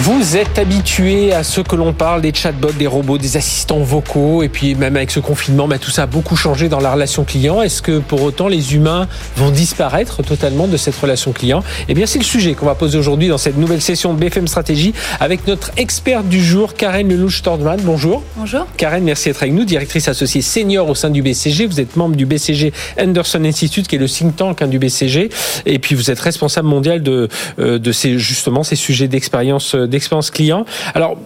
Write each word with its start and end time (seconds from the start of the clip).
Vous 0.00 0.36
êtes 0.36 0.58
habitué 0.58 1.32
à 1.32 1.42
ce 1.42 1.62
que 1.62 1.74
l'on 1.74 1.94
parle 1.94 2.20
des 2.20 2.32
chatbots, 2.34 2.70
des 2.72 2.86
robots, 2.86 3.16
des 3.16 3.38
assistants 3.38 3.78
vocaux, 3.78 4.42
et 4.42 4.50
puis 4.50 4.74
même 4.74 4.94
avec 4.94 5.10
ce 5.10 5.20
confinement, 5.20 5.66
bah, 5.68 5.78
tout 5.78 5.90
ça 5.90 6.02
a 6.02 6.06
beaucoup 6.06 6.36
changé 6.36 6.68
dans 6.68 6.80
la 6.80 6.92
relation 6.92 7.24
client. 7.24 7.62
Est-ce 7.62 7.80
que 7.80 7.98
pour 8.00 8.22
autant 8.22 8.46
les 8.46 8.74
humains 8.74 9.08
vont 9.36 9.50
disparaître 9.50 10.22
totalement 10.22 10.66
de 10.66 10.76
cette 10.76 10.96
relation 10.96 11.32
client? 11.32 11.64
Eh 11.88 11.94
bien, 11.94 12.04
c'est 12.04 12.18
le 12.18 12.26
sujet 12.26 12.52
qu'on 12.52 12.66
va 12.66 12.74
poser 12.74 12.98
aujourd'hui 12.98 13.28
dans 13.28 13.38
cette 13.38 13.56
nouvelle 13.56 13.80
session 13.80 14.12
de 14.12 14.18
BFM 14.18 14.46
Stratégie 14.48 14.92
avec 15.18 15.46
notre 15.46 15.70
experte 15.78 16.28
du 16.28 16.44
jour, 16.44 16.74
Karen 16.74 17.08
Lelouch-Tordman. 17.08 17.80
Bonjour. 17.80 18.22
Bonjour. 18.36 18.66
Karen, 18.76 19.02
merci 19.02 19.30
d'être 19.30 19.42
avec 19.42 19.54
nous, 19.54 19.64
directrice 19.64 20.08
associée 20.08 20.42
senior 20.42 20.90
au 20.90 20.94
sein 20.94 21.08
du 21.08 21.22
BCG. 21.22 21.64
Vous 21.64 21.80
êtes 21.80 21.96
membre 21.96 22.16
du 22.16 22.26
BCG 22.26 22.70
Anderson 23.00 23.42
Institute, 23.44 23.88
qui 23.88 23.96
est 23.96 23.98
le 23.98 24.10
think 24.10 24.36
tank 24.36 24.60
hein, 24.60 24.66
du 24.66 24.78
BCG, 24.78 25.30
et 25.64 25.78
puis 25.78 25.94
vous 25.94 26.10
êtes 26.10 26.20
responsable 26.20 26.68
mondial 26.68 27.02
de, 27.02 27.30
euh, 27.58 27.78
de 27.78 27.92
ces 27.92 28.18
justement 28.18 28.62
ces 28.62 28.76
sujets 28.76 29.08
d'expérience 29.08 29.74
euh, 29.74 29.85
d'expérience 29.86 30.30
client. 30.30 30.64
Alors, 30.94 31.16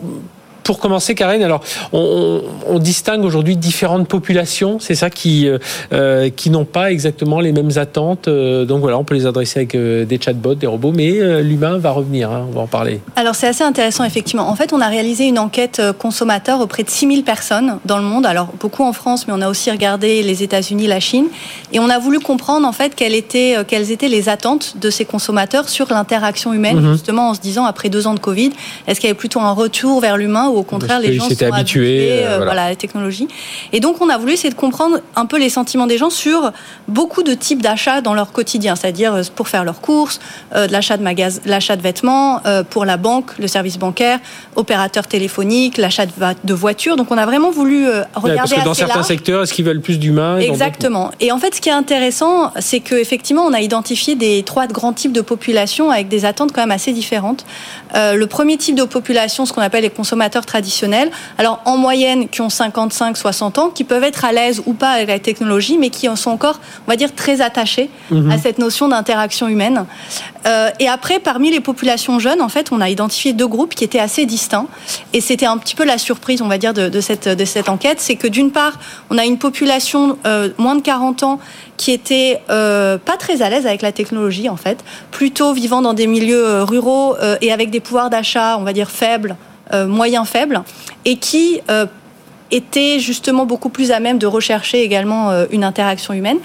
pour 0.70 0.78
commencer, 0.78 1.16
Karen, 1.16 1.42
alors 1.42 1.64
on, 1.92 2.42
on 2.68 2.78
distingue 2.78 3.24
aujourd'hui 3.24 3.56
différentes 3.56 4.06
populations, 4.06 4.78
c'est 4.78 4.94
ça 4.94 5.10
qui 5.10 5.48
euh, 5.48 5.58
euh, 5.92 6.30
qui 6.30 6.48
n'ont 6.48 6.64
pas 6.64 6.92
exactement 6.92 7.40
les 7.40 7.50
mêmes 7.50 7.72
attentes. 7.74 8.28
Euh, 8.28 8.64
donc 8.64 8.80
voilà, 8.80 8.96
on 8.96 9.02
peut 9.02 9.16
les 9.16 9.26
adresser 9.26 9.58
avec 9.58 9.76
des 9.76 10.20
chatbots, 10.20 10.54
des 10.54 10.68
robots, 10.68 10.92
mais 10.94 11.42
l'humain 11.42 11.78
va 11.78 11.90
revenir. 11.90 12.30
Hein, 12.30 12.46
on 12.48 12.54
va 12.54 12.60
en 12.60 12.66
parler. 12.68 13.00
Alors 13.16 13.34
c'est 13.34 13.48
assez 13.48 13.64
intéressant 13.64 14.04
effectivement. 14.04 14.48
En 14.48 14.54
fait, 14.54 14.72
on 14.72 14.80
a 14.80 14.86
réalisé 14.86 15.26
une 15.26 15.40
enquête 15.40 15.82
consommateur 15.98 16.60
auprès 16.60 16.84
de 16.84 16.90
6000 16.90 17.24
personnes 17.24 17.78
dans 17.84 17.98
le 17.98 18.04
monde. 18.04 18.24
Alors 18.24 18.50
beaucoup 18.60 18.84
en 18.84 18.92
France, 18.92 19.26
mais 19.26 19.34
on 19.36 19.40
a 19.40 19.48
aussi 19.48 19.72
regardé 19.72 20.22
les 20.22 20.44
États-Unis, 20.44 20.86
la 20.86 21.00
Chine, 21.00 21.26
et 21.72 21.80
on 21.80 21.88
a 21.88 21.98
voulu 21.98 22.20
comprendre 22.20 22.64
en 22.64 22.72
fait 22.72 22.94
quelles 22.94 23.16
étaient 23.16 23.56
quelles 23.66 23.90
étaient 23.90 24.06
les 24.06 24.28
attentes 24.28 24.76
de 24.80 24.88
ces 24.88 25.04
consommateurs 25.04 25.68
sur 25.68 25.88
l'interaction 25.90 26.52
humaine, 26.52 26.78
Mhm. 26.78 26.92
justement 26.92 27.30
en 27.30 27.34
se 27.34 27.40
disant 27.40 27.64
après 27.64 27.88
deux 27.88 28.06
ans 28.06 28.14
de 28.14 28.20
Covid, 28.20 28.52
est-ce 28.86 29.00
qu'il 29.00 29.08
y 29.08 29.10
avait 29.10 29.18
plutôt 29.18 29.40
un 29.40 29.50
retour 29.50 30.00
vers 30.00 30.16
l'humain 30.16 30.46
ou 30.48 30.59
au 30.60 30.64
contraire 30.64 30.98
Parce 30.98 31.08
les 31.08 31.14
gens 31.14 31.24
sont 31.24 31.42
habitués, 31.42 31.52
habitués, 31.52 32.10
euh, 32.10 32.14
euh, 32.14 32.28
voilà. 32.28 32.44
voilà. 32.44 32.64
à 32.64 32.68
la 32.70 32.76
technologie. 32.76 33.28
Et 33.72 33.80
donc 33.80 34.00
on 34.00 34.08
a 34.08 34.18
voulu 34.18 34.32
essayer 34.32 34.50
de 34.50 34.54
comprendre 34.54 35.00
un 35.16 35.26
peu 35.26 35.38
les 35.38 35.50
sentiments 35.50 35.86
des 35.86 35.98
gens 35.98 36.10
sur 36.10 36.52
beaucoup 36.88 37.22
de 37.22 37.34
types 37.34 37.62
d'achats 37.62 38.00
dans 38.00 38.14
leur 38.14 38.32
quotidien, 38.32 38.76
c'est-à-dire 38.76 39.14
euh, 39.14 39.22
pour 39.34 39.48
faire 39.48 39.64
leurs 39.64 39.80
courses, 39.80 40.20
euh, 40.54 40.66
de 40.66 40.72
l'achat 40.72 40.96
de 40.96 41.02
magas, 41.02 41.40
l'achat 41.46 41.76
de 41.76 41.82
vêtements, 41.82 42.40
euh, 42.46 42.62
pour 42.62 42.84
la 42.84 42.96
banque, 42.96 43.38
le 43.38 43.48
service 43.48 43.78
bancaire, 43.78 44.18
opérateur 44.56 45.06
téléphonique, 45.06 45.78
l'achat 45.78 46.06
de, 46.06 46.12
de 46.44 46.54
voitures. 46.54 46.96
Donc 46.96 47.10
on 47.10 47.18
a 47.18 47.26
vraiment 47.26 47.50
voulu 47.50 47.86
regarder 48.14 48.36
parce 48.36 48.52
que 48.52 48.64
dans 48.64 48.70
assez 48.72 48.80
certains 48.80 48.94
large. 48.96 49.06
secteurs, 49.06 49.42
est-ce 49.42 49.52
qu'ils 49.52 49.64
veulent 49.64 49.80
plus 49.80 49.98
d'humains 49.98 50.38
Exactement. 50.38 51.10
Et 51.20 51.32
en 51.32 51.38
fait, 51.38 51.54
ce 51.54 51.60
qui 51.60 51.68
est 51.68 51.72
intéressant, 51.72 52.52
c'est 52.58 52.80
qu'effectivement, 52.80 53.42
on 53.42 53.52
a 53.52 53.60
identifié 53.60 54.14
des 54.14 54.42
trois 54.42 54.66
grands 54.66 54.92
types 54.92 55.12
de 55.12 55.20
populations 55.20 55.90
avec 55.90 56.08
des 56.08 56.24
attentes 56.24 56.52
quand 56.52 56.62
même 56.62 56.70
assez 56.70 56.92
différentes. 56.92 57.44
Le 57.94 58.24
premier 58.26 58.56
type 58.56 58.74
de 58.74 58.84
population, 58.84 59.46
ce 59.46 59.52
qu'on 59.52 59.62
appelle 59.62 59.82
les 59.82 59.90
consommateurs 59.90 60.39
traditionnels, 60.46 61.10
alors 61.38 61.60
en 61.64 61.76
moyenne, 61.76 62.28
qui 62.28 62.40
ont 62.40 62.48
55-60 62.48 63.58
ans, 63.58 63.70
qui 63.70 63.84
peuvent 63.84 64.04
être 64.04 64.24
à 64.24 64.32
l'aise 64.32 64.62
ou 64.66 64.72
pas 64.72 64.90
avec 64.90 65.08
la 65.08 65.18
technologie, 65.18 65.78
mais 65.78 65.90
qui 65.90 66.08
en 66.08 66.16
sont 66.16 66.30
encore, 66.30 66.60
on 66.86 66.90
va 66.90 66.96
dire, 66.96 67.14
très 67.14 67.40
attachés 67.40 67.90
Mhm. 68.10 68.30
à 68.30 68.38
cette 68.38 68.58
notion 68.58 68.88
d'interaction 68.88 69.48
humaine. 69.48 69.84
Euh, 70.46 70.70
et 70.80 70.88
après, 70.88 71.18
parmi 71.18 71.50
les 71.50 71.60
populations 71.60 72.18
jeunes, 72.18 72.40
en 72.40 72.48
fait, 72.48 72.72
on 72.72 72.80
a 72.80 72.88
identifié 72.88 73.32
deux 73.32 73.46
groupes 73.46 73.74
qui 73.74 73.84
étaient 73.84 73.98
assez 73.98 74.26
distincts. 74.26 74.66
Et 75.12 75.20
c'était 75.20 75.46
un 75.46 75.58
petit 75.58 75.74
peu 75.74 75.84
la 75.84 75.98
surprise, 75.98 76.40
on 76.42 76.48
va 76.48 76.58
dire, 76.58 76.72
de, 76.72 76.88
de 76.88 77.00
cette, 77.00 77.28
de 77.28 77.44
cette 77.44 77.68
enquête. 77.68 78.00
C'est 78.00 78.16
que 78.16 78.26
d'une 78.26 78.50
part, 78.50 78.78
on 79.10 79.18
a 79.18 79.24
une 79.24 79.38
population 79.38 80.16
euh, 80.26 80.48
moins 80.58 80.76
de 80.76 80.82
40 80.82 81.22
ans 81.22 81.38
qui 81.76 81.92
était 81.92 82.40
euh, 82.50 82.98
pas 82.98 83.16
très 83.16 83.42
à 83.42 83.50
l'aise 83.50 83.66
avec 83.66 83.82
la 83.82 83.92
technologie, 83.92 84.48
en 84.48 84.56
fait, 84.56 84.82
plutôt 85.10 85.52
vivant 85.52 85.82
dans 85.82 85.94
des 85.94 86.06
milieux 86.06 86.62
ruraux 86.62 87.16
et 87.40 87.52
avec 87.52 87.70
des 87.70 87.80
pouvoirs 87.80 88.10
d'achat, 88.10 88.56
on 88.58 88.62
va 88.64 88.72
dire, 88.72 88.90
faibles, 88.90 89.36
euh, 89.72 89.86
moyens 89.86 90.28
faibles, 90.28 90.62
et 91.04 91.16
qui 91.16 91.60
euh, 91.70 91.86
étaient 92.50 92.98
justement 92.98 93.46
beaucoup 93.46 93.68
plus 93.68 93.92
à 93.92 94.00
même 94.00 94.18
de 94.18 94.26
rechercher 94.26 94.82
également 94.82 95.30
euh, 95.30 95.46
une 95.50 95.64
interaction 95.64 96.14
humaine. 96.14 96.38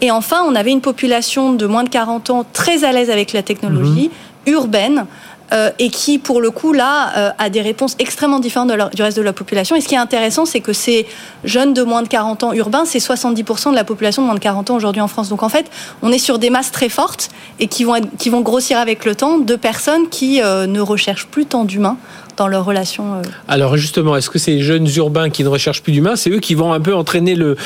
Et 0.00 0.10
enfin, 0.10 0.42
on 0.46 0.54
avait 0.54 0.72
une 0.72 0.80
population 0.80 1.52
de 1.52 1.66
moins 1.66 1.84
de 1.84 1.88
40 1.88 2.30
ans 2.30 2.46
très 2.52 2.84
à 2.84 2.92
l'aise 2.92 3.10
avec 3.10 3.32
la 3.32 3.42
technologie, 3.42 4.10
urbaine, 4.46 5.06
euh, 5.52 5.70
et 5.78 5.90
qui, 5.90 6.18
pour 6.18 6.40
le 6.40 6.50
coup, 6.50 6.72
là, 6.72 7.12
euh, 7.16 7.30
a 7.38 7.50
des 7.50 7.60
réponses 7.60 7.94
extrêmement 7.98 8.40
différentes 8.40 8.72
du 8.94 9.02
reste 9.02 9.16
de 9.16 9.22
la 9.22 9.32
population. 9.32 9.76
Et 9.76 9.80
ce 9.80 9.88
qui 9.88 9.94
est 9.94 9.98
intéressant, 9.98 10.44
c'est 10.44 10.60
que 10.60 10.72
ces 10.72 11.06
jeunes 11.44 11.72
de 11.72 11.82
moins 11.82 12.02
de 12.02 12.08
40 12.08 12.42
ans 12.44 12.52
urbains, 12.52 12.84
c'est 12.84 12.98
70% 12.98 13.70
de 13.70 13.76
la 13.76 13.84
population 13.84 14.22
de 14.22 14.26
moins 14.26 14.34
de 14.34 14.40
40 14.40 14.70
ans 14.70 14.76
aujourd'hui 14.76 15.02
en 15.02 15.08
France. 15.08 15.28
Donc 15.28 15.42
en 15.42 15.48
fait, 15.48 15.70
on 16.02 16.10
est 16.10 16.18
sur 16.18 16.38
des 16.38 16.50
masses 16.50 16.72
très 16.72 16.88
fortes 16.88 17.30
et 17.60 17.68
qui 17.68 17.84
vont, 17.84 18.00
qui 18.18 18.28
vont 18.28 18.40
grossir 18.40 18.78
avec 18.78 19.04
le 19.04 19.14
temps 19.14 19.38
de 19.38 19.54
personnes 19.54 20.08
qui 20.08 20.42
euh, 20.42 20.66
ne 20.66 20.80
recherchent 20.80 21.26
plus 21.26 21.46
tant 21.46 21.64
d'humains 21.64 21.96
dans 22.36 22.48
leurs 22.48 22.64
relations. 22.64 23.22
Alors 23.48 23.78
justement, 23.78 24.14
est-ce 24.14 24.28
que 24.28 24.38
ces 24.38 24.60
jeunes 24.60 24.88
urbains 24.96 25.30
qui 25.30 25.42
ne 25.42 25.48
recherchent 25.48 25.82
plus 25.82 25.92
d'humains, 25.92 26.16
c'est 26.16 26.28
eux 26.28 26.40
qui 26.40 26.54
vont 26.54 26.72
un 26.72 26.80
peu 26.80 26.94
entraîner 26.94 27.34
le, 27.34 27.56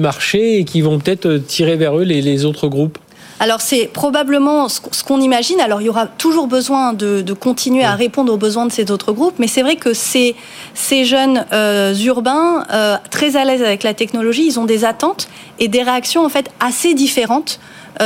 marché 0.00 0.58
et 0.58 0.64
qui 0.64 0.82
vont 0.82 1.00
peut-être 1.00 1.38
tirer 1.38 1.76
vers 1.76 1.98
eux 1.98 2.04
les 2.04 2.44
autres 2.44 2.68
groupes? 2.68 2.98
Alors 3.40 3.60
c'est 3.60 3.86
probablement 3.86 4.68
ce 4.68 4.80
qu'on- 5.04 5.20
imagine. 5.20 5.60
Alors 5.60 5.80
il 5.80 5.84
y 5.84 5.88
aura 5.88 6.06
toujours 6.06 6.46
besoin 6.46 6.92
de, 6.92 7.20
de 7.22 7.32
continuer 7.32 7.84
à 7.84 7.94
répondre 7.94 8.32
aux 8.32 8.36
besoins 8.36 8.66
de 8.66 8.72
ces 8.72 8.90
autres 8.90 9.12
groupes, 9.12 9.34
mais 9.38 9.46
c'est 9.48 9.62
vrai 9.62 9.76
que 9.76 9.92
ces, 9.94 10.34
ces 10.74 11.04
jeunes 11.04 11.44
euh, 11.52 11.94
urbains, 11.94 12.64
euh, 12.72 12.96
très 13.10 13.36
à 13.36 13.44
l'aise 13.44 13.62
avec 13.62 13.82
la 13.82 13.94
technologie, 13.94 14.46
ils 14.46 14.58
ont 14.60 14.64
des 14.64 14.84
attentes 14.84 15.28
et 15.58 15.68
des 15.68 15.82
réactions 15.82 16.24
en 16.24 16.28
fait 16.28 16.50
assez 16.60 16.94
différentes 16.94 17.58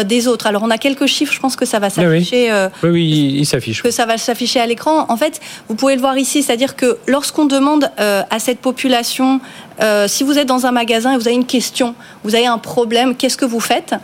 des 0.05 0.29
autres. 0.29 0.47
Alors 0.47 0.63
on 0.63 0.71
a 0.71 0.79
quelques 0.79 1.07
chiffres, 1.07 1.33
je 1.33 1.41
pense 1.41 1.57
que 1.57 1.65
ça 1.67 1.79
va 1.79 1.89
Ah 1.97 2.01
oui. 2.03 2.19
s'afficher. 2.25 2.51
euh, 2.51 2.69
Oui, 2.83 2.91
oui, 2.91 3.35
il, 3.41 3.47
s'affiche. 3.47 3.83
que 3.83 3.91
ça 3.91 4.07
va 4.07 4.17
s'afficher 4.19 4.61
à 4.61 4.67
l'écran. 4.67 5.07
En 5.09 5.17
fait, 5.17 5.41
vous 5.69 5.75
pouvez 5.75 5.95
le 5.95 6.01
voir 6.01 6.17
ici, 6.19 6.43
c'est-à-dire 6.43 6.77
que 6.77 6.99
lorsqu'on 7.07 7.45
demande 7.45 7.91
euh, 8.01 8.23
à 8.31 8.39
cette 8.39 8.59
population, 8.61 9.41
euh, 9.83 10.07
si 10.09 10.23
vous 10.25 10.39
êtes 10.39 10.47
dans 10.49 10.67
un 10.67 10.73
magasin 10.73 11.13
et 11.15 11.17
vous 11.17 11.27
avez 11.29 11.37
une 11.37 11.47
question, 11.47 11.95
vous 12.25 12.35
avez 12.35 12.47
un 12.47 12.59
problème, 12.59 13.15
qu'est-ce 13.17 13.37
que 13.37 13.45
vous 13.47 13.61
faites? 13.61 13.95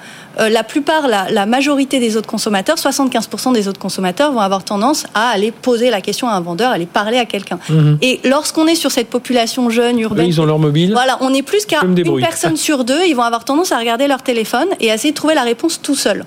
Euh, 0.41 0.49
La 0.49 0.62
plupart, 0.62 1.09
la, 1.09 1.31
la 1.31 1.47
majorité 1.47 1.99
des 2.00 2.17
autres 2.17 2.28
consommateurs, 2.28 2.77
75% 2.77 3.53
des 3.53 3.69
autres 3.69 3.81
consommateurs 3.81 4.33
vont 4.33 4.41
avoir 4.41 4.65
tendance 4.65 5.05
à 5.15 5.28
aller 5.31 5.50
poser 5.50 5.91
la 5.91 6.00
question 6.00 6.28
à 6.28 6.33
un 6.33 6.41
vendeur, 6.41 6.71
aller 6.71 6.87
parler 6.87 7.19
à 7.19 7.25
quelqu'un. 7.25 7.59
Mhm. 7.69 7.99
Et 8.03 8.21
lorsqu'on 8.25 8.67
est 8.67 8.75
sur 8.75 8.91
cette 8.91 9.09
population 9.11 9.69
jeune, 9.71 9.99
urbaine, 9.99 10.27
ils 10.27 10.41
ont 10.41 10.44
leur 10.47 10.59
mobile. 10.59 10.93
voilà, 10.93 11.19
on 11.21 11.33
est 11.34 11.43
plus 11.43 11.65
qu'à 11.67 11.81
une 11.84 12.21
personne 12.21 12.56
sur 12.56 12.84
deux, 12.84 13.00
ils 13.06 13.15
vont 13.15 13.22
avoir 13.22 13.44
tendance 13.44 13.72
à 13.72 13.78
regarder 13.78 14.06
leur 14.06 14.22
téléphone 14.22 14.69
et 14.81 14.91
à 14.91 14.94
essayer 14.94 15.11
de 15.12 15.17
trouver 15.17 15.34
la 15.34 15.43
réponse 15.43 15.68
tout 15.69 15.95
seul. 15.95 16.25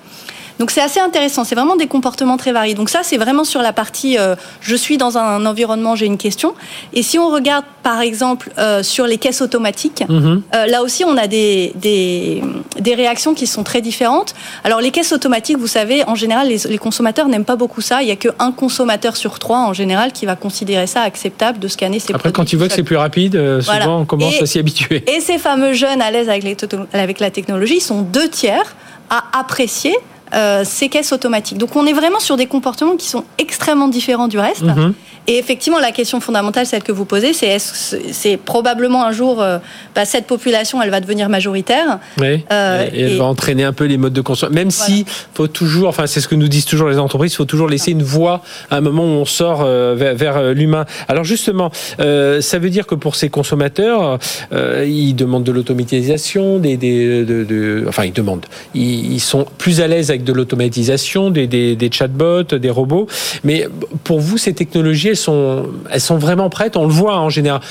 Donc 0.62 0.70
c'est 0.70 0.80
assez 0.82 1.00
intéressant, 1.00 1.44
c'est 1.44 1.56
vraiment 1.56 1.76
des 1.76 1.88
comportements 1.88 2.38
très 2.38 2.52
variés. 2.52 2.76
Donc 2.76 2.92
ça 2.92 3.00
c'est 3.02 3.18
vraiment 3.18 3.44
sur 3.44 3.64
la 3.64 3.74
partie 3.74 4.20
euh, 4.20 4.36
je 4.62 4.76
suis 4.76 4.98
dans 5.00 5.18
un 5.18 5.44
environnement, 5.48 5.96
j'ai 5.96 6.06
une 6.06 6.20
question. 6.20 6.54
Et 6.94 7.02
si 7.02 7.18
on 7.18 7.30
regarde 7.30 7.66
par 7.82 8.00
exemple 8.00 8.52
euh, 8.60 8.84
sur 8.84 9.08
les 9.08 9.18
caisses 9.18 9.42
automatiques, 9.42 10.04
Mhm. 10.08 10.44
euh, 10.54 10.68
là 10.68 10.84
aussi 10.84 11.04
on 11.04 11.18
a 11.18 11.26
des, 11.26 11.74
des, 11.78 12.44
des 12.80 12.94
réactions 12.94 13.34
qui 13.34 13.48
sont 13.48 13.64
très 13.64 13.82
différentes. 13.82 14.36
Alors 14.64 14.82
les 14.82 14.92
caisses 14.92 15.12
automatiques, 15.14 15.58
vous 15.58 15.66
savez, 15.66 16.04
en 16.06 16.14
général 16.14 16.48
les, 16.48 16.60
les 16.70 16.78
consommateurs 16.78 17.28
n'aiment 17.28 17.44
pas 17.44 17.56
beaucoup 17.56 17.82
ça. 17.82 18.04
Il 18.04 18.06
n'y 18.06 18.12
a 18.12 18.16
qu'un 18.16 18.52
consommateur 18.52 19.18
sur 19.18 19.40
trois 19.40 19.62
en 19.62 19.74
général 19.74 20.12
qui 20.12 20.28
va 20.28 20.36
considérer 20.36 20.86
ça 20.86 21.02
acceptable 21.02 21.58
de 21.58 21.68
scanner 21.68 21.98
ses 21.98 22.14
Après, 22.14 22.32
quand 22.32 22.54
ils 22.54 22.58
voient 22.58 22.68
que 22.68 22.76
c'est 22.76 22.84
plus 22.84 22.98
rapide, 22.98 23.34
souvent 23.62 23.64
Voilà. 23.66 23.90
on 23.90 24.06
commence 24.06 24.36
Et- 24.36 24.44
à 24.44 24.46
s'y 24.46 24.60
habituer. 24.60 25.04
Et 25.12 25.22
ces 25.22 25.40
fameux 25.40 25.74
jeunes 25.74 26.04
à 26.04 26.12
l'aise 26.12 26.30
avec, 26.30 26.46
avec 26.94 27.20
la 27.20 27.32
technologie 27.32 27.78
ils 27.78 27.82
sont 27.82 28.04
deux 28.04 28.30
tiers 28.30 28.76
à 29.10 29.24
apprécier 29.40 29.96
euh, 30.34 30.64
ces 30.66 30.90
caisses 30.90 31.12
automatiques. 31.12 31.58
Donc 31.58 31.76
on 31.76 31.86
est 31.86 31.94
vraiment 31.94 32.20
sur 32.20 32.38
des 32.38 32.46
comportements 32.48 32.96
qui 32.96 33.08
sont 33.08 33.24
extrêmement 33.38 33.88
différents 33.88 34.28
du 34.28 34.40
reste. 34.40 34.64
Mhm. 34.64 34.94
Et 35.28 35.38
effectivement, 35.38 35.80
la 35.80 35.92
question 35.92 36.20
fondamentale, 36.20 36.66
celle 36.66 36.82
que 36.84 36.92
vous 36.92 37.06
posez, 37.06 37.34
c'est 37.34 37.48
est-ce 37.48 37.96
que 37.96 38.02
c'est 38.12 38.38
probablement 38.38 39.06
un 39.06 39.12
jour, 39.12 39.42
euh, 39.42 39.60
bah, 39.96 40.04
cette 40.06 40.26
population, 40.26 40.82
elle 40.82 40.90
va 40.90 41.00
devenir 41.00 41.30
majoritaire. 41.30 42.00
Oui. 42.20 42.44
Euh, 42.52 42.88
et 42.92 43.02
elle 43.02 43.12
et- 43.14 43.18
va 43.18 43.26
entraîner 43.26 43.64
un 43.64 43.74
peu 43.74 43.86
les 43.86 43.98
modes 43.98 44.14
de 44.14 44.22
consommation. 44.22 44.56
Même 44.56 44.72
si 44.72 45.06
faut 45.36 45.48
toujours, 45.48 45.90
enfin 45.90 46.08
c'est 46.08 46.22
ce 46.22 46.28
que 46.28 46.36
nous 46.36 46.48
disent 46.48 46.66
toujours 46.66 46.90
les 46.90 46.98
entreprises, 46.98 47.34
il 47.34 47.36
faut 47.36 47.46
toujours 47.46 47.70
laisser 47.70 47.92
une 47.92 48.02
voie 48.04 48.42
à 48.72 48.78
un 48.78 48.82
moment 48.82 49.04
où 49.04 49.10
on 49.20 49.26
sort 49.26 49.62
euh, 49.64 49.94
vers, 49.96 50.16
vers, 50.16 50.54
l'humain. 50.54 50.86
Alors 51.08 51.24
justement, 51.24 51.72
euh, 52.00 52.42
ça 52.42 52.58
veut 52.58 52.70
dire 52.72 52.88
que 52.88 52.96
pour 52.96 53.16
ces 53.16 53.30
consommateurs, 53.30 54.18
ils 54.52 55.14
demandent 55.14 55.44
de 55.44 55.52
l'automatisation, 55.52 56.58
des, 56.60 56.78
des 56.78 57.24
de, 57.26 57.44
de- 57.44 57.86
enfin 57.88 58.06
ils 58.06 58.14
demandent, 58.14 58.46
ils, 58.74 59.14
ils 59.14 59.20
sont 59.20 59.46
plus 59.60 59.82
à 59.82 59.88
l'aise 59.88 60.10
avec 60.10 60.24
de 60.24 60.34
l'automatisation, 60.34 61.30
des, 61.30 61.46
des, 61.48 61.76
des 61.76 61.92
chatbots, 61.92 62.44
des 62.44 62.70
robots. 62.70 63.08
Mais 63.44 63.68
pour 64.04 64.20
vous, 64.20 64.38
ces 64.38 64.54
technologies, 64.54 65.11
elles 65.12 65.18
sont, 65.18 65.68
elles 65.90 66.02
sont 66.02 66.18
vraiment 66.18 66.50
prêtes. 66.50 66.76
On 66.76 66.86
le 66.86 66.94
voit 66.94 67.18
en 67.18 67.30
général. 67.30 67.62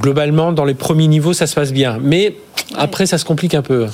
Globalement, 0.00 0.52
dans 0.52 0.64
les 0.64 0.74
premiers 0.74 1.08
niveaux, 1.08 1.32
ça 1.32 1.46
se 1.46 1.54
passe 1.54 1.72
bien. 1.72 1.98
Mais 2.02 2.36
après, 2.76 3.06
ça 3.06 3.18
se 3.18 3.24
complique 3.24 3.54
un 3.54 3.62
peu. 3.62 3.86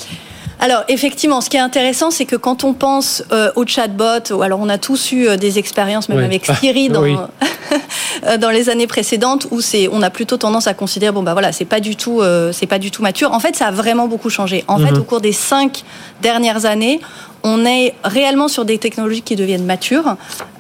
Alors 0.61 0.85
effectivement, 0.88 1.41
ce 1.41 1.50
qui 1.50 1.56
est 1.56 1.61
intéressant, 1.61 2.11
c'est 2.11 2.25
que 2.25 2.37
quand 2.37 2.64
on 2.64 2.73
pense 2.73 3.23
euh, 3.32 3.50
au 3.56 3.67
chatbot, 3.67 4.32
ou 4.32 4.43
alors 4.43 4.61
on 4.61 4.69
a 4.69 4.79
tous 4.79 5.12
eu 5.12 5.26
euh, 5.29 5.37
des 5.37 5.58
expériences 5.58 6.08
même 6.08 6.19
Oui. 6.19 6.25
avec 6.25 6.46
Siri 6.46 6.88
dans, 6.88 7.02
Oui. 7.02 7.17
euh, 8.26 8.37
dans 8.38 8.50
les 8.50 8.70
années 8.70 8.87
précédentes, 8.87 9.46
où 9.50 9.61
c'est, 9.61 9.88
on 9.93 10.00
a 10.02 10.11
plutôt 10.11 10.37
tendance 10.37 10.67
à 10.67 10.75
considérer 10.75 11.12
bon 11.12 11.23
bah 11.23 11.32
voilà, 11.32 11.52
c'est 11.52 11.64
pas 11.64 11.81
du 11.81 11.96
tout, 11.96 12.20
euh, 12.20 12.52
c'est 12.52 12.67
pas 12.67 12.79
du 12.79 12.91
tout 12.91 13.02
mature. 13.02 13.32
En 13.32 13.41
fait, 13.41 13.56
ça 13.56 13.67
a 13.67 13.70
vraiment 13.70 14.06
beaucoup 14.08 14.31
changé. 14.31 14.64
En 14.69 14.79
fait, 14.79 14.93
Mhm. 14.93 14.99
au 14.99 15.05
cours 15.05 15.20
des 15.20 15.32
cinq 15.32 15.82
dernières 16.23 16.64
années, 16.67 17.00
on 17.47 17.67
est 17.67 17.93
réellement 18.05 18.49
sur 18.49 18.64
des 18.64 18.79
technologies 18.79 19.20
qui 19.20 19.37
deviennent 19.37 19.67
matures. 19.67 20.17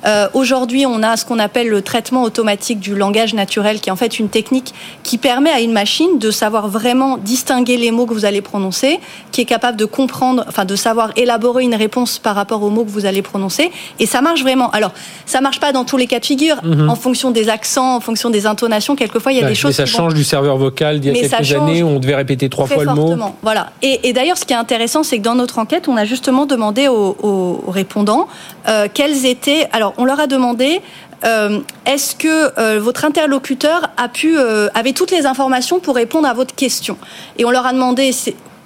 Euh, 0.06 0.28
Aujourd'hui, 0.34 0.84
on 0.84 1.02
a 1.02 1.16
ce 1.16 1.24
qu'on 1.24 1.38
appelle 1.38 1.68
le 1.70 1.80
traitement 1.80 2.22
automatique 2.24 2.78
du 2.78 2.94
langage 2.94 3.32
naturel, 3.32 3.80
qui 3.80 3.88
est 3.88 3.92
en 3.92 3.96
fait 3.96 4.18
une 4.18 4.28
technique 4.28 4.74
qui 5.02 5.16
permet 5.16 5.48
à 5.50 5.60
une 5.62 5.72
machine 5.72 6.18
de 6.18 6.30
savoir 6.30 6.68
vraiment 6.68 7.16
distinguer 7.16 7.78
les 7.78 7.90
mots 7.90 8.04
que 8.04 8.12
vous 8.12 8.26
allez 8.26 8.42
prononcer, 8.42 9.00
qui 9.32 9.40
est 9.40 9.44
capable 9.46 9.73
de 9.74 9.84
comprendre, 9.84 10.44
enfin 10.48 10.64
de 10.64 10.76
savoir 10.76 11.10
élaborer 11.16 11.62
une 11.64 11.74
réponse 11.74 12.18
par 12.18 12.34
rapport 12.34 12.62
aux 12.62 12.70
mots 12.70 12.84
que 12.84 12.90
vous 12.90 13.06
allez 13.06 13.22
prononcer. 13.22 13.70
Et 13.98 14.06
ça 14.06 14.20
marche 14.20 14.42
vraiment. 14.42 14.70
Alors, 14.70 14.92
ça 15.26 15.40
marche 15.40 15.60
pas 15.60 15.72
dans 15.72 15.84
tous 15.84 15.96
les 15.96 16.06
cas 16.06 16.20
de 16.20 16.26
figure, 16.26 16.56
en 16.88 16.94
fonction 16.96 17.30
des 17.30 17.48
accents, 17.48 17.96
en 17.96 18.00
fonction 18.00 18.30
des 18.30 18.46
intonations. 18.46 18.96
Quelquefois, 18.96 19.32
il 19.32 19.36
y 19.36 19.40
a 19.40 19.42
Ouais, 19.44 19.48
des 19.48 19.54
choses 19.54 19.78
mais 19.78 19.86
ça 19.86 19.90
vont- 19.90 20.04
change 20.04 20.14
du 20.14 20.24
serveur 20.24 20.56
vocal 20.56 21.00
d'il 21.00 21.08
y 21.08 21.10
a 21.18 21.22
Mais 21.22 21.28
quelques 21.28 21.52
années 21.52 21.82
où 21.82 21.88
on 21.88 21.98
devait 21.98 22.14
répéter 22.14 22.48
trois 22.48 22.66
fois 22.66 22.84
le 22.84 22.90
mot. 22.90 23.06
fortement, 23.08 23.36
Voilà. 23.42 23.70
Et, 23.82 24.08
et 24.08 24.12
d'ailleurs, 24.12 24.38
ce 24.38 24.44
qui 24.44 24.52
est 24.52 24.56
intéressant, 24.56 25.02
c'est 25.02 25.18
que 25.18 25.22
dans 25.22 25.34
notre 25.34 25.58
enquête, 25.58 25.88
on 25.88 25.96
a 25.96 26.04
justement 26.04 26.46
demandé 26.46 26.88
aux, 26.88 27.62
répondants 27.68 28.28
euh, 28.68 28.88
quels 28.92 29.26
étaient. 29.26 29.68
Alors, 29.72 29.94
on 29.98 30.04
leur 30.04 30.20
a 30.20 30.26
demandé. 30.26 30.80
euh, 31.24 31.60
Est-ce 31.86 32.14
que 32.14 32.58
euh, 32.60 32.78
votre 32.80 33.04
interlocuteur 33.04 33.88
a 33.96 34.08
pu 34.08 34.36
euh, 34.38 34.68
avait 34.74 34.92
toutes 34.92 35.10
les 35.10 35.24
informations 35.26 35.80
pour 35.80 35.94
répondre 35.94 36.28
à 36.28 36.34
votre 36.34 36.54
question 36.54 36.96
Et 37.38 37.44
on 37.44 37.50
leur 37.50 37.66
a 37.66 37.72
demandé 37.72 38.12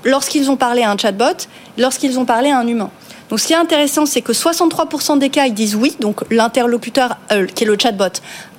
lorsqu'ils 0.04 0.50
ont 0.50 0.56
parlé 0.56 0.82
à 0.82 0.90
un 0.90 0.96
chatbot, 0.96 1.46
lorsqu'ils 1.76 2.18
ont 2.18 2.24
parlé 2.24 2.50
à 2.50 2.58
un 2.58 2.66
humain. 2.66 2.90
Donc, 3.28 3.40
ce 3.40 3.46
qui 3.46 3.52
est 3.52 3.56
intéressant, 3.56 4.06
c'est 4.06 4.22
que 4.22 4.32
63% 4.32 5.18
des 5.18 5.28
cas, 5.28 5.46
ils 5.46 5.54
disent 5.54 5.76
oui. 5.76 5.94
Donc, 6.00 6.22
l'interlocuteur, 6.30 7.18
euh, 7.30 7.46
qui 7.46 7.64
est 7.64 7.66
le 7.66 7.76
chatbot, 7.78 8.04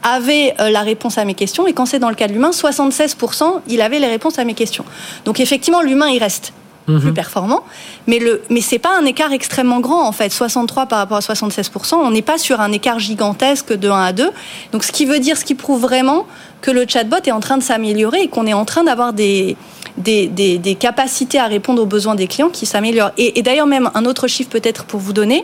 avait 0.04 0.54
euh, 0.60 0.70
la 0.70 0.82
réponse 0.82 1.18
à 1.18 1.26
mes 1.26 1.34
questions. 1.34 1.66
Et 1.66 1.74
quand 1.74 1.88
c'est 1.88 2.00
dans 2.00 2.10
le 2.10 2.16
cas 2.16 2.28
de 2.28 2.34
l'humain, 2.34 2.52
76%, 2.52 3.62
il 3.68 3.82
avait 3.82 4.00
les 4.00 4.08
réponses 4.08 4.38
à 4.38 4.46
mes 4.46 4.54
questions. 4.54 4.86
Donc, 5.26 5.40
effectivement, 5.40 5.82
l'humain, 5.82 6.10
il 6.10 6.20
reste 6.20 6.54
plus 6.98 7.14
performant, 7.14 7.64
mais 8.08 8.18
le 8.18 8.42
mais 8.50 8.62
c'est 8.62 8.80
pas 8.80 8.98
un 8.98 9.06
écart 9.06 9.32
extrêmement 9.32 9.80
grand 9.80 10.08
en 10.08 10.12
fait, 10.12 10.32
63 10.32 10.88
par 10.88 10.98
rapport 10.98 11.18
à 11.18 11.20
76% 11.20 11.96
on 11.96 12.10
n'est 12.10 12.24
pas 12.24 12.38
sur 12.38 12.62
un 12.62 12.72
écart 12.72 12.98
gigantesque 12.98 13.78
de 13.78 13.90
1 13.90 14.02
à 14.02 14.12
2. 14.12 14.32
Donc 14.72 14.84
ce 14.84 14.92
qui 14.92 15.06
veut 15.06 15.20
dire 15.20 15.38
ce 15.38 15.46
qui 15.46 15.56
prouve 15.56 15.82
vraiment 15.82 16.26
que 16.62 16.72
le 16.72 16.86
chatbot 16.88 17.18
est 17.24 17.32
en 17.32 17.40
train 17.40 17.58
de 17.58 17.64
s'améliorer 17.64 18.22
et 18.22 18.28
qu'on 18.28 18.48
est 18.48 18.54
en 18.54 18.66
train 18.66 18.84
d'avoir 18.84 19.14
des 19.14 19.56
des, 19.98 20.78
capacités 20.80 21.40
à 21.40 21.46
répondre 21.46 21.82
aux 21.82 21.86
besoins 21.86 22.16
des 22.16 22.28
clients 22.28 22.50
qui 22.50 22.66
s'améliorent. 22.66 23.12
Et, 23.18 23.42
d'ailleurs 23.42 23.68
même 23.68 23.90
un 23.94 24.06
autre 24.06 24.28
chiffre 24.28 24.50
peut-être 24.50 24.86
pour 24.86 25.00
vous 25.00 25.14
donner, 25.14 25.44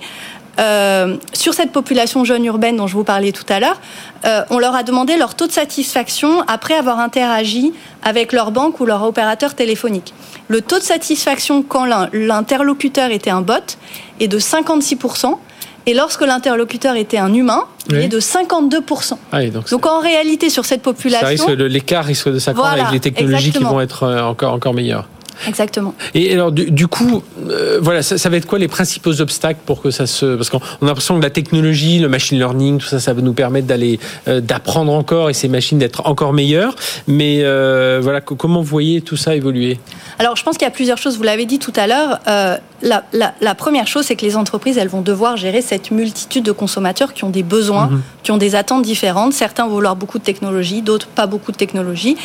euh, 0.58 1.18
sur 1.34 1.54
cette 1.54 1.74
population 1.74 2.24
jeune 2.24 2.46
urbaine 2.46 2.78
dont 2.78 2.88
je 2.88 2.94
vous 2.94 3.04
parlais 3.04 3.34
tout 3.34 3.44
à 3.50 3.60
l'heure, 3.60 3.80
euh, 4.26 4.42
on 4.50 4.58
leur 4.58 4.74
a 4.74 4.84
demandé 4.84 5.18
leur 5.18 5.36
taux 5.36 5.48
de 5.48 5.52
satisfaction 5.52 6.42
après 6.48 6.76
avoir 6.76 7.00
interagi 7.00 7.74
avec 8.04 8.32
leur 8.32 8.52
banque 8.52 8.80
ou 8.80 8.86
leur 8.86 9.04
opérateur 9.04 9.54
téléphonique. 9.54 10.14
Le 10.48 10.62
taux 10.62 10.78
de 10.80 10.84
satisfaction 10.84 11.62
quand 11.62 11.84
l'in- 11.84 12.10
l'interlocuteur 12.14 13.12
était 13.12 13.32
un 13.32 13.42
bot 13.42 13.78
est 14.22 14.30
de 14.30 14.40
56%, 14.40 15.38
et 15.86 15.94
lorsque 15.94 16.22
l'interlocuteur 16.22 16.96
était 16.96 17.18
un 17.18 17.34
humain, 17.34 17.66
il 17.90 17.98
est 17.98 18.08
de 18.08 18.20
52%. 18.20 19.14
Ah 19.32 19.38
oui, 19.38 19.52
donc, 19.52 19.70
Donc 19.70 19.86
en 19.86 20.00
réalité, 20.00 20.50
sur 20.50 20.66
cette 20.66 20.82
population... 20.82 21.48
l'écart 21.56 22.06
risque 22.06 22.30
de 22.30 22.40
s'accroître 22.40 22.72
Voilà, 22.72 22.88
avec 22.88 22.94
les 22.94 23.12
technologies 23.12 23.50
exactement. 23.50 23.70
qui 23.70 23.76
vont 23.76 23.82
être 23.82 24.04
euh, 24.04 24.22
encore, 24.22 24.54
encore 24.54 24.74
meilleures. 24.74 25.08
Exactement. 25.48 25.94
Et 26.14 26.34
alors, 26.34 26.52
du, 26.52 26.72
du 26.72 26.88
coup, 26.88 27.24
euh, 27.50 27.80
voilà, 27.82 28.02
ça, 28.04 28.18
ça 28.18 28.30
va 28.30 28.38
être 28.38 28.46
quoi 28.48 28.60
les 28.60 28.68
principaux 28.68 29.22
obstacles 29.22 29.60
pour 29.66 29.82
que 29.82 29.92
ça 29.92 30.08
se. 30.08 30.36
Parce 30.36 30.50
qu'on 30.50 30.60
on 30.82 30.86
a 30.86 30.90
l'impression 30.90 31.18
que 31.18 31.24
la 31.24 31.30
technologie, 31.30 32.00
le 32.00 32.10
machine 32.10 32.38
learning, 32.38 32.78
tout 32.80 32.88
ça, 32.88 33.00
ça 33.00 33.14
va 33.14 33.22
nous 33.22 33.34
permettre 33.34 33.68
d'aller, 33.68 34.00
euh, 34.28 34.42
d'apprendre 34.42 34.92
encore 34.94 35.30
et 35.30 35.34
ces 35.34 35.48
machines 35.48 35.78
d'être 35.80 36.06
encore 36.08 36.34
meilleures. 36.34 36.76
Mais 37.08 37.40
euh, 37.44 38.00
voilà, 38.02 38.22
co- 38.22 38.36
comment 38.36 38.62
vous 38.62 38.68
voyez 38.68 39.02
tout 39.02 39.18
ça 39.18 39.36
évoluer? 39.36 39.80
Alors, 40.20 40.36
je 40.36 40.44
pense 40.44 40.58
qu'il 40.58 40.66
y 40.66 40.70
a 40.70 40.72
plusieurs 40.72 40.98
choses. 40.98 41.18
Vous 41.18 41.24
l'avez 41.24 41.46
dit 41.46 41.60
tout 41.60 41.74
à 41.76 41.88
l'heure. 41.88 42.20
Euh, 42.28 42.58
la, 42.82 43.04
la- 43.14 43.34
la 43.42 43.56
première 43.56 43.88
chose, 43.88 44.06
c'est 44.06 44.16
que 44.16 44.26
les 44.26 44.36
entreprises, 44.36 44.78
elles 44.78 44.88
vont 44.90 45.02
devoir 45.02 45.38
gérer 45.38 45.62
cette 45.62 45.92
multitude 45.92 46.44
de 46.46 46.52
consommateurs 46.52 47.14
qui 47.14 47.24
ont 47.24 47.30
des 47.30 47.44
besoins, 47.44 47.90
qui 48.24 48.32
ont 48.32 48.38
des 48.38 48.56
attentes 48.56 48.84
différentes. 48.84 49.34
Certains 49.34 49.66
vont 49.66 49.72
vouloir 49.76 49.96
beaucoup 49.96 50.20
de 50.20 50.24
technologie, 50.24 50.82
d'autres 50.82 51.08
pas 51.08 51.28
beaucoup 51.28 51.52
de 51.52 51.58
technologie. 51.58 52.16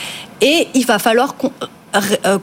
Et 0.41 0.69
il 0.75 0.87
va 0.87 0.99
falloir 0.99 1.35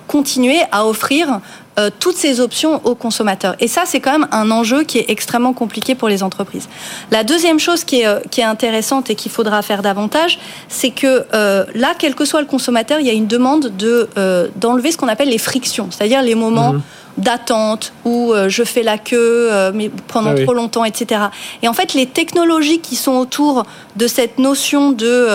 continuer 0.08 0.60
à 0.72 0.86
offrir 0.86 1.40
euh, 1.80 1.92
toutes 2.00 2.16
ces 2.16 2.40
options 2.40 2.82
aux 2.86 2.96
consommateurs. 2.96 3.56
Et 3.60 3.68
ça, 3.68 3.84
c'est 3.86 4.00
quand 4.00 4.12
même 4.12 4.28
un 4.32 4.50
enjeu 4.50 4.84
qui 4.84 4.98
est 4.98 5.06
extrêmement 5.10 5.54
compliqué 5.54 5.94
pour 5.94 6.10
les 6.10 6.24
entreprises. 6.24 6.68
La 7.12 7.24
deuxième 7.24 7.60
chose 7.60 7.84
qui 7.84 8.02
est, 8.02 8.08
euh, 8.08 8.20
qui 8.32 8.42
est 8.42 8.46
intéressante 8.46 9.12
et 9.12 9.16
qu'il 9.16 9.32
faudra 9.32 9.62
faire 9.62 9.84
davantage, 9.84 10.40
c'est 10.70 10.90
que 10.90 11.26
euh, 11.36 11.66
là, 11.76 11.94
quel 11.98 12.16
que 12.16 12.26
soit 12.26 12.42
le 12.42 12.48
consommateur, 12.48 13.00
il 13.00 13.06
y 13.06 13.12
a 13.12 13.14
une 13.14 13.28
demande 13.28 13.78
de 13.78 14.10
euh, 14.18 14.48
d'enlever 14.56 14.92
ce 14.92 14.98
qu'on 14.98 15.08
appelle 15.08 15.30
les 15.30 15.38
frictions, 15.38 15.90
c'est-à-dire 15.92 16.24
les 16.24 16.34
moments 16.36 16.74
d'attente 17.18 17.94
où 18.06 18.32
euh, 18.32 18.48
je 18.48 18.64
fais 18.64 18.84
la 18.84 18.98
queue 18.98 19.50
euh, 19.52 19.72
mais 19.74 19.90
pendant 20.08 20.32
Ah 20.32 20.36
oui. 20.38 20.44
trop 20.46 20.54
longtemps, 20.54 20.86
etc. 20.86 21.22
Et 21.62 21.68
en 21.68 21.74
fait, 21.74 21.94
les 21.94 22.06
technologies 22.06 22.80
qui 22.80 22.96
sont 22.96 23.14
autour 23.14 23.66
de 23.96 24.08
cette 24.08 24.38
notion 24.38 24.92
de 24.92 25.28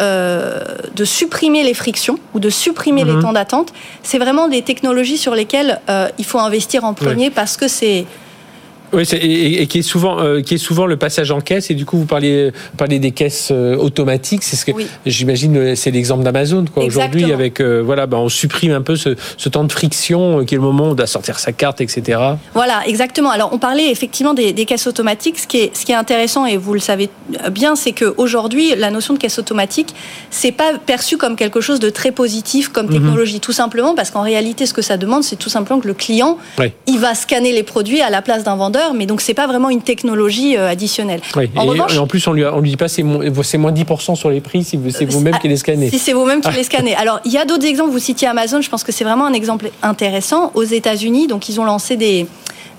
euh, 0.00 0.60
de 0.94 1.04
supprimer 1.04 1.62
les 1.62 1.74
frictions 1.74 2.18
ou 2.34 2.40
de 2.40 2.50
supprimer 2.50 3.04
Mhm. 3.04 3.16
les 3.16 3.22
temps 3.22 3.32
d'attente, 3.32 3.72
c'est 4.02 4.18
vraiment 4.18 4.48
des 4.48 4.62
technologies 4.62 5.18
sur 5.18 5.34
lesquelles 5.34 5.80
euh, 5.88 6.08
il 6.18 6.24
faut 6.24 6.38
investir 6.38 6.84
en 6.84 6.94
premier 6.94 7.30
parce 7.30 7.56
que 7.56 7.68
c'est 7.68 8.06
Oui, 8.92 9.04
et, 9.14 9.62
et 9.62 9.66
qui 9.66 9.78
est 9.78 9.82
souvent, 9.82 10.20
euh, 10.20 10.40
qui 10.42 10.54
est 10.54 10.58
souvent 10.58 10.86
le 10.86 10.96
passage 10.96 11.30
en 11.30 11.40
caisse. 11.40 11.70
Et 11.70 11.74
du 11.74 11.84
coup, 11.86 11.96
vous 11.98 12.04
parliez, 12.06 12.50
vous 12.50 12.76
parliez 12.76 12.98
des 12.98 13.10
caisses 13.12 13.48
euh, 13.50 13.76
automatiques. 13.76 14.42
C'est 14.42 14.56
ce 14.56 14.64
que 14.64 14.72
Oui. 14.72 14.86
j'imagine, 15.06 15.56
euh, 15.56 15.74
c'est 15.74 15.90
l'exemple 15.90 16.24
d'Amazon, 16.24 16.64
quoi. 16.72 16.84
Aujourd'hui, 16.84 17.32
avec 17.32 17.60
euh, 17.60 17.82
voilà, 17.84 18.06
ben, 18.06 18.18
on 18.18 18.28
supprime 18.28 18.72
un 18.72 18.82
peu 18.82 18.96
ce, 18.96 19.16
ce 19.36 19.48
temps 19.48 19.64
de 19.64 19.72
friction 19.72 20.44
qui 20.44 20.54
est 20.54 20.58
le 20.58 20.62
moment 20.62 20.84
où 20.88 20.90
on 20.90 20.94
doit 20.94 21.06
sortir 21.06 21.38
sa 21.38 21.52
carte, 21.52 21.80
etc. 21.80 22.20
Voilà, 22.54 22.82
exactement. 22.86 23.30
Alors, 23.30 23.50
on 23.52 23.58
parlait 23.58 23.90
effectivement 23.90 24.34
des, 24.34 24.52
des 24.52 24.64
caisses 24.64 24.86
automatiques. 24.86 25.38
Ce 25.38 25.46
qui, 25.46 25.58
est, 25.58 25.76
ce 25.76 25.84
qui 25.84 25.92
est 25.92 25.96
intéressant, 25.96 26.44
et 26.46 26.56
vous 26.56 26.74
le 26.74 26.80
savez 26.80 27.08
bien, 27.50 27.76
c'est 27.76 27.92
qu'aujourd'hui, 27.92 28.74
la 28.76 28.90
notion 28.90 29.14
de 29.14 29.18
caisse 29.18 29.38
automatique, 29.38 29.94
c'est 30.30 30.52
pas 30.52 30.72
perçu 30.84 31.16
comme 31.16 31.36
quelque 31.36 31.60
chose 31.60 31.80
de 31.80 31.90
très 31.90 32.12
positif 32.12 32.68
comme 32.68 32.86
Mhm. 32.86 32.92
technologie. 32.94 33.40
Tout 33.40 33.52
simplement 33.52 33.94
parce 33.94 34.10
qu'en 34.10 34.22
réalité, 34.22 34.66
ce 34.66 34.74
que 34.74 34.82
ça 34.82 34.96
demande, 34.96 35.22
c'est 35.22 35.36
tout 35.36 35.48
simplement 35.48 35.80
que 35.80 35.88
le 35.88 35.94
client, 35.94 36.36
Oui. 36.58 36.72
il 36.86 36.98
va 36.98 37.14
scanner 37.14 37.52
les 37.52 37.62
produits 37.62 38.00
à 38.00 38.10
la 38.10 38.22
place 38.22 38.44
d'un 38.44 38.56
vendeur, 38.56 38.81
mais 38.94 39.06
donc 39.06 39.20
c'est 39.20 39.34
pas 39.34 39.46
vraiment 39.46 39.70
une 39.70 39.82
technologie 39.82 40.56
euh, 40.56 40.68
additionnelle. 40.68 41.20
Oui. 41.36 41.50
En 41.56 41.64
et, 41.64 41.68
revanche, 41.68 41.94
et 41.94 41.98
en 41.98 42.06
plus, 42.06 42.26
on 42.26 42.32
lui, 42.32 42.44
a- 42.44 42.54
on 42.54 42.60
lui 42.60 42.70
dit 42.70 42.76
pas 42.76 42.88
c'est 42.88 43.02
moins, 43.02 43.24
c'est 43.42 43.58
moins 43.58 43.72
10% 43.72 44.14
sur 44.16 44.30
les 44.30 44.40
prix 44.40 44.64
si 44.64 44.78
c'est 44.90 45.04
vous-même 45.04 45.34
Ah, 45.36 45.40
qui 45.40 45.48
les 45.48 45.56
scannez. 45.56 45.88
Si 45.90 45.98
c'est 45.98 46.12
vous-même 46.12 46.40
qui 46.40 46.50
les 46.52 46.64
scannez. 46.64 46.94
Alors, 46.96 47.20
il 47.24 47.32
y 47.32 47.38
a 47.38 47.44
d'autres 47.44 47.66
exemples. 47.66 47.90
Vous 47.90 47.98
citiez 47.98 48.28
Amazon. 48.28 48.60
Je 48.60 48.68
pense 48.68 48.84
que 48.84 48.92
c'est 48.92 49.04
vraiment 49.04 49.26
un 49.26 49.32
exemple 49.32 49.70
intéressant. 49.82 50.50
Aux 50.54 50.64
États-Unis, 50.64 51.26
donc, 51.28 51.48
ils 51.48 51.60
ont 51.60 51.64
lancé 51.64 51.96
des, 51.96 52.26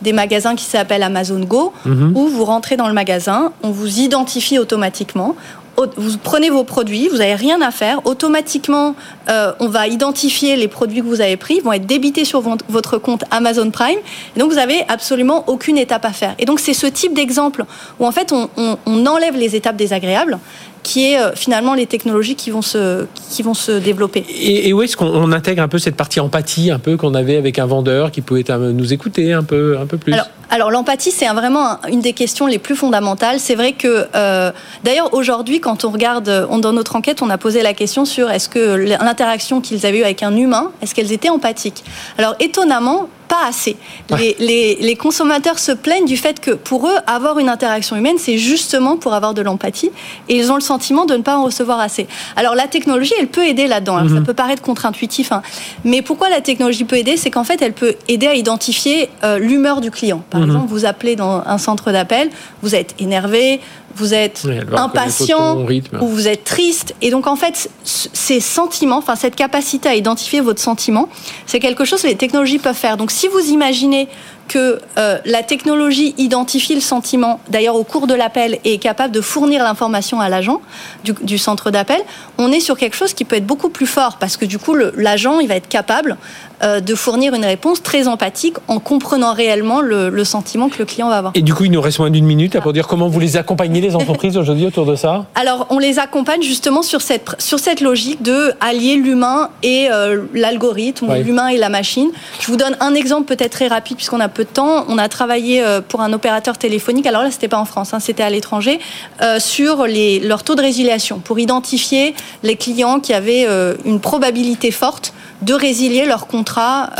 des 0.01 0.13
magasins 0.13 0.55
qui 0.55 0.65
s'appellent 0.65 1.03
Amazon 1.03 1.39
Go, 1.41 1.73
Mhm. 1.85 2.11
où 2.15 2.27
vous 2.27 2.45
rentrez 2.45 2.75
dans 2.77 2.87
le 2.87 2.93
magasin, 2.93 3.51
on 3.63 3.71
vous 3.71 3.99
identifie 3.99 4.59
automatiquement. 4.59 5.35
Vous 5.75 6.17
prenez 6.19 6.49
vos 6.49 6.63
produits, 6.63 7.07
vous 7.09 7.17
n'avez 7.17 7.33
rien 7.35 7.59
à 7.61 7.71
faire. 7.71 8.05
Automatiquement, 8.05 8.95
euh, 9.29 9.51
on 9.59 9.67
va 9.67 9.87
identifier 9.87 10.55
les 10.55 10.67
produits 10.67 11.01
que 11.01 11.05
vous 11.07 11.19
avez 11.19 11.35
pris, 11.35 11.59
vont 11.61 11.73
être 11.73 11.85
débités 11.87 12.25
sur 12.25 12.41
vo- 12.41 12.57
votre 12.69 12.97
compte 12.99 13.23
Amazon 13.31 13.71
Prime. 13.71 13.97
Donc, 14.37 14.51
vous 14.51 14.59
avez 14.59 14.83
absolument 14.87 15.43
aucune 15.47 15.77
étape 15.77 16.05
à 16.05 16.11
faire. 16.13 16.35
Et 16.37 16.45
donc, 16.45 16.59
c'est 16.59 16.73
ce 16.75 16.85
type 16.87 17.13
d'exemple 17.13 17.65
où, 17.99 18.05
en 18.05 18.11
fait, 18.11 18.31
on 18.31 19.05
enlève 19.07 19.35
les 19.35 19.55
étapes 19.55 19.75
désagréables, 19.75 20.37
qui 20.83 21.11
est 21.11 21.17
euh, 21.19 21.31
finalement 21.33 21.73
les 21.73 21.85
technologies 21.85 22.35
qui 22.35 22.51
vont 22.51 22.61
se, 22.61 23.05
qui 23.29 23.41
vont 23.41 23.53
se 23.53 23.71
développer. 23.71 24.25
Et, 24.29 24.67
et 24.67 24.73
où 24.73 24.81
est-ce 24.81 24.95
qu'on 24.97 25.07
on 25.07 25.31
intègre 25.31 25.63
un 25.63 25.67
peu 25.67 25.79
cette 25.79 25.95
partie 25.95 26.19
empathie, 26.19 26.69
un 26.71 26.79
peu 26.79 26.97
qu'on 26.97 27.15
avait 27.15 27.37
avec 27.37 27.57
un 27.57 27.65
vendeur 27.65 28.11
qui 28.11 28.21
pouvait 28.21 28.43
nous 28.57 28.93
écouter 28.93 29.33
un 29.33 29.43
peu, 29.43 29.77
un 29.79 29.85
peu 29.85 29.97
plus? 29.97 30.13
Alors, 30.13 30.27
alors 30.49 30.69
l'empathie, 30.71 31.11
c'est 31.11 31.25
vraiment 31.27 31.65
un- 31.71 31.79
une 31.89 32.01
des 32.01 32.13
questions 32.13 32.45
les 32.45 32.59
plus 32.59 32.75
fondamentales. 32.75 33.39
C'est 33.39 33.55
vrai 33.55 33.71
que, 33.71 34.05
euh, 34.13 34.51
d'ailleurs, 34.83 35.13
aujourd'hui, 35.13 35.59
quand 35.59 35.83
on 35.85 35.89
regarde, 35.89 36.47
on- 36.49 36.59
dans 36.59 36.73
notre 36.73 36.95
enquête, 36.95 37.21
on 37.21 37.29
a 37.29 37.37
posé 37.37 37.63
la 37.63 37.73
question 37.73 38.05
sur 38.05 38.29
est-ce 38.29 38.49
que 38.49 38.75
l'interaction 38.75 39.61
qu'ils 39.61 39.85
avaient 39.85 39.99
eue 39.99 40.03
avec 40.03 40.21
un 40.21 40.35
humain, 40.35 40.71
est-ce 40.81 40.93
qu'elles 40.93 41.11
étaient 41.11 41.29
empathiques? 41.29 41.83
Alors, 42.17 42.35
étonnamment, 42.39 43.07
pas 43.33 43.45
assez. 43.47 43.75
Les, 44.19 44.35
les- 44.39 44.75
les 44.89 44.95
consommateurs 44.95 45.57
se 45.59 45.71
plaignent 45.71 46.05
du 46.05 46.17
fait 46.17 46.39
que 46.39 46.51
pour 46.51 46.87
eux, 46.87 46.97
avoir 47.07 47.39
une 47.39 47.49
interaction 47.49 47.95
humaine, 47.95 48.17
c'est 48.19 48.37
justement 48.37 48.95
pour 48.97 49.13
avoir 49.13 49.33
de 49.33 49.41
l'empathie. 49.41 49.89
Et 50.29 50.35
ils 50.37 50.51
ont 50.51 50.55
le 50.55 50.61
sentiment 50.73 51.05
de 51.05 51.15
ne 51.17 51.23
pas 51.23 51.35
en 51.37 51.43
recevoir 51.43 51.79
assez. 51.79 52.05
Alors 52.35 52.53
la 52.55 52.67
technologie, 52.67 53.13
elle 53.19 53.27
peut 53.27 53.45
aider 53.45 53.65
là-dedans. 53.67 53.97
Alors, 53.97 54.11
Ça 54.17 54.21
peut 54.21 54.33
paraître 54.35 54.61
contre-intuitif. 54.61 55.31
hein. 55.31 55.41
Mais 55.83 56.01
pourquoi 56.01 56.29
la 56.29 56.41
technologie 56.41 56.83
peut 56.83 56.97
aider? 56.97 57.17
C'est 57.17 57.31
qu'en 57.31 57.43
fait, 57.43 57.59
elle 57.61 57.73
peut 57.73 57.95
aider 58.07 58.27
à 58.27 58.35
identifier 58.35 59.09
euh, 59.23 59.39
l'humeur 59.39 59.81
du 59.81 59.89
client. 59.89 60.21
Par 60.29 60.41
exemple, 60.43 60.67
vous 60.67 60.85
appelez 60.85 61.15
dans 61.15 61.41
un 61.45 61.57
centre 61.57 61.91
d'appel, 61.91 62.29
vous 62.61 62.75
êtes 62.75 62.93
énervé, 62.99 63.59
vous 63.95 64.13
êtes 64.13 64.47
impatient 64.75 65.65
ou 66.01 66.07
vous 66.07 66.27
êtes 66.27 66.43
triste. 66.43 66.95
Et 67.01 67.11
donc 67.11 67.27
en 67.27 67.35
fait, 67.35 67.69
ces 67.83 68.39
sentiments, 68.39 68.97
enfin 68.97 69.15
cette 69.15 69.35
capacité 69.35 69.89
à 69.89 69.95
identifier 69.95 70.41
votre 70.41 70.61
sentiment, 70.61 71.09
c'est 71.45 71.59
quelque 71.59 71.85
chose 71.85 72.01
que 72.01 72.07
les 72.07 72.15
technologies 72.15 72.59
peuvent 72.59 72.75
faire. 72.75 72.97
Donc 72.97 73.11
si 73.11 73.27
vous 73.27 73.39
imaginez 73.51 74.07
que 74.53 74.79
euh, 74.99 75.17
la 75.25 75.41
technologie 75.41 76.13
identifie 76.19 76.75
le 76.75 76.81
sentiment, 76.81 77.39
d'ailleurs 77.49 77.75
au 77.75 77.83
cours 77.83 78.05
de 78.05 78.13
l'appel, 78.13 78.59
et 78.63 78.75
est 78.75 78.77
capable 78.77 79.11
de 79.11 79.19
fournir 79.19 79.63
l'information 79.63 80.21
à 80.21 80.29
l'agent 80.29 80.61
du, 81.03 81.37
centre 81.39 81.71
d'appel, 81.71 81.99
on 82.37 82.51
est 82.51 82.59
sur 82.59 82.77
quelque 82.77 82.95
chose 82.95 83.13
qui 83.15 83.25
peut 83.25 83.37
être 83.37 83.47
beaucoup 83.47 83.69
plus 83.69 83.87
fort, 83.87 84.17
parce 84.19 84.37
que 84.37 84.45
du 84.45 84.59
coup, 84.59 84.75
l'agent, 84.95 85.39
il 85.39 85.47
va 85.47 85.55
être 85.55 85.67
capable 85.67 86.17
euh, 86.61 86.81
de 86.81 86.93
fournir 86.93 87.33
une 87.33 87.45
réponse 87.45 87.81
très 87.81 88.07
empathique 88.07 88.57
en 88.67 88.77
comprenant 88.77 89.33
réellement 89.33 89.81
le, 89.81 90.23
sentiment 90.23 90.69
que 90.69 90.77
le 90.77 90.85
client 90.85 91.09
va 91.09 91.17
avoir. 91.17 91.33
Et 91.35 91.41
du 91.41 91.53
coup, 91.55 91.65
il 91.65 91.71
nous 91.71 91.81
reste 91.81 91.97
moins 91.97 92.11
d'une 92.11 92.25
minute 92.25 92.59
pour 92.59 92.73
dire 92.73 92.87
comment 92.87 93.07
vous 93.07 93.19
les 93.19 93.37
accompagnez, 93.37 93.81
les 93.81 93.95
entreprises, 93.95 94.37
aujourd'hui, 94.37 94.67
autour 94.67 94.85
de 94.85 94.95
ça? 94.95 95.25
Alors, 95.33 95.65
on 95.71 95.79
les 95.79 95.97
accompagne 95.97 96.43
justement 96.43 96.83
sur 96.83 97.01
cette, 97.01 97.35
sur 97.39 97.57
cette 97.57 97.81
logique 97.81 98.21
de 98.21 98.53
allier 98.61 98.95
l'humain 98.97 99.49
et 99.63 99.87
euh, 99.91 100.25
l'algorithme, 100.35 101.11
l'humain 101.15 101.47
et 101.47 101.57
la 101.57 101.69
machine. 101.69 102.11
Je 102.39 102.47
vous 102.47 102.55
donne 102.55 102.77
un 102.79 102.93
exemple 102.93 103.25
peut-être 103.25 103.53
très 103.53 103.67
rapide, 103.67 103.97
puisqu'on 103.97 104.19
a 104.19 104.29
peu 104.29 104.42
temps. 104.43 104.85
On 104.87 104.97
a 104.97 105.09
travaillé 105.09 105.63
euh, 105.63 105.81
pour 105.81 106.01
un 106.01 106.13
opérateur 106.13 106.57
téléphonique, 106.57 107.05
alors 107.05 107.23
là, 107.23 107.31
c'était 107.31 107.47
pas 107.47 107.57
en 107.57 107.65
France, 107.65 107.93
hein, 107.93 107.99
c'était 107.99 108.23
à 108.23 108.29
l'étranger, 108.29 108.79
euh, 109.21 109.39
sur 109.39 109.85
les, 109.85 110.19
leur 110.19 110.43
taux 110.43 110.55
de 110.55 110.61
résiliation 110.61 111.19
pour 111.19 111.39
identifier 111.39 112.13
les 112.43 112.55
clients 112.55 112.99
qui 112.99 113.13
avaient 113.13 113.45
euh, 113.47 113.75
une 113.85 113.99
probabilité 113.99 114.71
forte 114.71 115.13
de 115.41 115.53
résilier 115.53 116.05
leur 116.05 116.27
contrat 116.27 116.91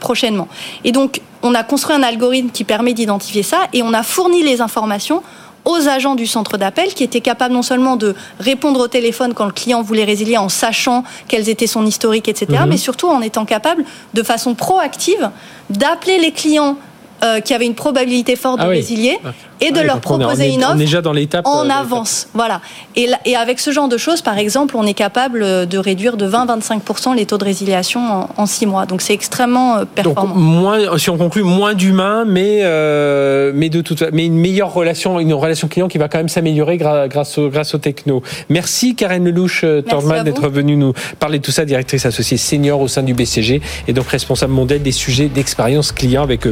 prochainement. 0.00 0.48
Et 0.82 0.90
donc, 0.90 1.20
on 1.42 1.54
a 1.54 1.62
construit 1.62 1.94
un 1.94 2.02
algorithme 2.02 2.50
qui 2.50 2.64
permet 2.64 2.94
d'identifier 2.94 3.44
ça 3.44 3.68
et 3.72 3.84
on 3.84 3.92
a 3.92 4.02
fourni 4.02 4.42
les 4.42 4.60
informations 4.60 5.22
aux 5.68 5.86
agents 5.86 6.14
du 6.14 6.26
centre 6.26 6.56
d'appel 6.56 6.94
qui 6.94 7.04
étaient 7.04 7.20
capables 7.20 7.52
non 7.52 7.62
seulement 7.62 7.96
de 7.96 8.14
répondre 8.40 8.80
au 8.80 8.88
téléphone 8.88 9.34
quand 9.34 9.44
le 9.44 9.52
client 9.52 9.82
voulait 9.82 10.04
résilier 10.04 10.38
en 10.38 10.48
sachant 10.48 11.04
quels 11.28 11.50
étaient 11.50 11.66
son 11.66 11.84
historique, 11.84 12.26
etc., 12.26 12.60
mhm. 12.62 12.70
mais 12.70 12.78
surtout 12.78 13.08
en 13.08 13.20
étant 13.20 13.44
capable 13.44 13.84
de 14.14 14.22
façon 14.22 14.54
proactive 14.54 15.30
d'appeler 15.68 16.18
les 16.18 16.32
clients 16.32 16.76
euh, 17.22 17.40
qui 17.40 17.52
avaient 17.52 17.66
une 17.66 17.74
probabilité 17.74 18.34
forte 18.34 18.60
de 18.60 18.64
ah 18.64 18.68
résilier 18.68 19.18
et 19.60 19.72
de 19.72 19.80
leur 19.80 20.00
proposer 20.00 20.52
une 20.52 20.64
offre 20.64 20.76
déjà 20.76 21.02
dans 21.02 21.12
en 21.44 21.68
euh, 21.68 21.72
avance. 21.72 22.28
Voilà. 22.34 22.60
Et, 22.96 23.08
et, 23.24 23.36
avec 23.36 23.60
ce 23.60 23.70
genre 23.70 23.88
de 23.88 23.96
choses, 23.96 24.22
par 24.22 24.38
exemple, 24.38 24.76
on 24.76 24.86
est 24.86 24.94
capable 24.94 25.66
de 25.66 25.78
réduire 25.78 26.16
de 26.16 26.28
20-25% 26.28 27.16
les 27.16 27.26
taux 27.26 27.38
de 27.38 27.44
résiliation 27.44 28.28
en, 28.36 28.46
6 28.46 28.66
mois. 28.66 28.86
Donc 28.86 29.02
c'est 29.02 29.14
extrêmement 29.14 29.78
euh, 29.78 29.84
performant. 29.84 30.34
Donc, 30.34 30.36
moins, 30.36 30.98
si 30.98 31.10
on 31.10 31.18
conclut, 31.18 31.42
moins 31.42 31.74
d'humains, 31.74 32.24
mais, 32.24 32.60
euh, 32.62 33.52
mais, 33.54 33.68
de 33.68 33.80
toute, 33.80 34.02
mais 34.12 34.26
une 34.26 34.38
meilleure 34.38 34.72
relation, 34.72 35.18
une 35.20 35.34
relation 35.34 35.68
client 35.68 35.88
qui 35.88 35.98
va 35.98 36.08
quand 36.08 36.18
même 36.18 36.28
s'améliorer 36.28 36.76
grâce, 36.76 37.38
au, 37.38 37.48
grâce 37.48 37.74
au 37.74 37.78
techno. 37.78 38.22
Merci 38.48 38.94
Karen 38.94 39.24
Lelouch 39.24 39.64
Tordman 39.88 40.24
d'être 40.24 40.48
venue 40.48 40.76
nous 40.76 40.92
parler 41.18 41.38
de 41.38 41.44
tout 41.44 41.52
ça, 41.52 41.64
directrice 41.64 42.06
associée 42.06 42.36
senior 42.36 42.80
au 42.80 42.88
sein 42.88 43.02
du 43.02 43.14
BCG 43.14 43.60
et 43.86 43.92
donc 43.92 44.08
responsable 44.08 44.52
mondial 44.52 44.82
des 44.82 44.92
sujets 44.92 45.28
d'expérience 45.28 45.92
client 45.92 46.22
avec 46.22 46.46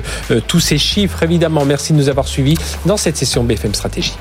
tous 0.46 0.60
ces 0.60 0.78
chiffres 0.78 1.22
évidemment. 1.22 1.64
Merci 1.64 1.92
de 1.92 1.98
nous 1.98 2.08
avoir 2.08 2.26
suivis 2.26 2.56
cette 2.98 3.16
session 3.16 3.44
BFM 3.44 3.74
Stratégie. 3.74 4.14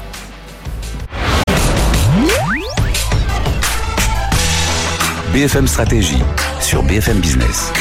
BFM 5.33 5.67
Stratégie 5.67 6.23
sur 6.61 6.83
BFM 6.83 7.19
Business. 7.19 7.71